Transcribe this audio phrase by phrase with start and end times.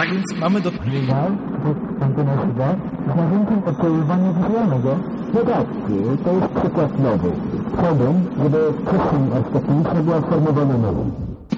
[0.00, 0.70] Tak więc mamy do...
[0.70, 2.76] Żal, że antenosiwa
[3.12, 4.98] z nawykiem oddziaływania wizualnego.
[5.34, 7.30] Dodatki, to jest przykład nowy.
[7.78, 11.10] Chciałbym, żeby przestrzeń architektoniczna była formowana nową.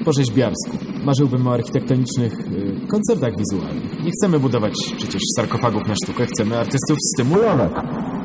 [0.05, 0.77] Po rzeźbiarsku.
[1.05, 4.05] Marzyłbym o architektonicznych y, koncertach wizualnych.
[4.05, 7.71] Nie chcemy budować przecież sarkofagów na sztukę, chcemy artystów stymulować.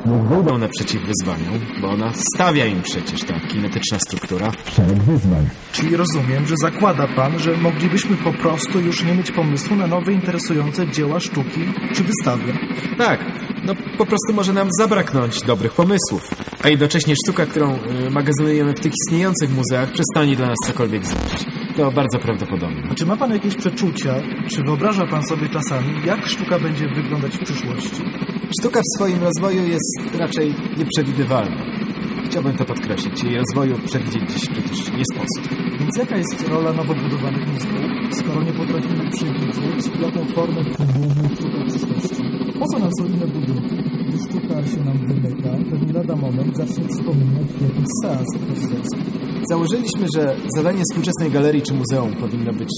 [0.06, 4.52] Wyjdą naprzeciw wyzwaniom, bo ona stawia im przecież ta kinetyczna struktura.
[4.76, 5.48] szereg wyzwań.
[5.72, 10.12] Czyli rozumiem, że zakłada pan, że moglibyśmy po prostu już nie mieć pomysłu na nowe
[10.12, 11.60] interesujące dzieła sztuki
[11.94, 12.52] czy wystawy.
[12.98, 13.20] Tak,
[13.64, 16.30] no po prostu może nam zabraknąć dobrych pomysłów.
[16.62, 21.57] A jednocześnie sztuka, którą y, magazynujemy w tych istniejących muzeach, przestanie dla nas cokolwiek znaczyć.
[21.78, 22.82] To bardzo prawdopodobne.
[22.90, 24.14] A czy ma pan jakieś przeczucia,
[24.50, 28.02] czy wyobraża pan sobie czasami, jak sztuka będzie wyglądać w przyszłości?
[28.60, 31.62] Sztuka w swoim rozwoju jest raczej nieprzewidywalna.
[32.26, 33.24] Chciałbym to podkreślić.
[33.24, 35.58] Jej rozwoju przewidzieć dziś przecież nie sposób.
[35.80, 41.58] Więc jaka jest rola nowo budowanych muzeów, skoro nie potrafimy przewidzieć, jaką formę przyjmie sztuka
[41.58, 42.22] w przyszłości?
[42.58, 43.76] Po co nam solidne budynki,
[44.08, 49.27] gdy sztuka się nam wymyka, pewnie lada moment zacznie przypominać jakiś seans prezydencki.
[49.50, 52.68] Założyliśmy, że zadanie współczesnej galerii czy muzeum powinno być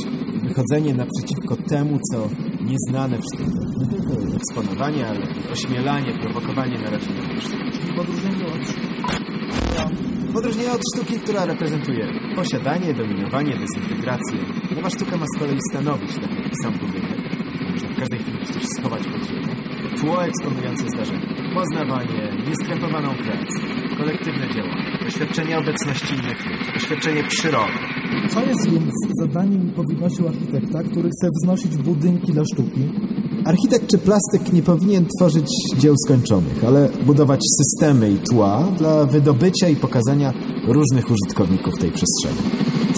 [0.43, 2.29] wychodzenie naprzeciwko temu, co
[2.65, 3.61] nieznane w sztuce.
[3.81, 5.21] Nie tylko eksponowanie, ale
[5.53, 7.71] ośmielanie, prowokowanie narażenia na sztukę.
[7.73, 8.91] Czyli w odróżnieniu od
[10.37, 14.39] odróżnieniu od sztuki, która reprezentuje posiadanie, dominowanie, dezintegrację,
[14.77, 17.21] nowa sztuka ma z kolei stanowić, tak jak sam budynek,
[17.73, 19.55] można w każdej chwili przecież schować pod ziemię,
[20.01, 27.73] tło eksponujące zdarzenie, poznawanie, nieskrępowaną kreację, kolektywne działania, doświadczenie obecności innych ludzi, doświadczenie przyrody.
[28.31, 32.89] Co jest więc zadaniem i powinnością architekta, który chce wznosić budynki dla sztuki?
[33.45, 35.47] Architekt czy plastyk nie powinien tworzyć
[35.79, 40.33] dzieł skończonych, ale budować systemy i tła dla wydobycia i pokazania
[40.67, 42.39] różnych użytkowników tej przestrzeni.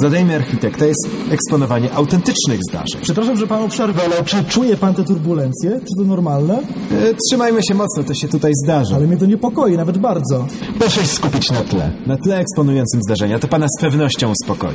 [0.03, 3.01] Zadaniem architekta jest eksponowanie autentycznych zdarzeń.
[3.03, 5.71] Przepraszam, że panu przerwę, ale czy czuje pan te turbulencje?
[5.71, 6.55] Czy to normalne?
[6.59, 8.97] E, Trzymajmy się mocno, to się tutaj zdarza.
[8.97, 10.47] Ale mnie to niepokoi, nawet bardzo.
[10.79, 11.93] Proszę się skupić na tle.
[12.07, 14.75] Na tle eksponującym zdarzenia to pana z pewnością uspokoi.